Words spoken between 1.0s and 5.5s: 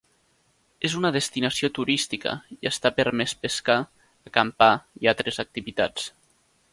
destinació turística, i està permès pescar, acampar i altres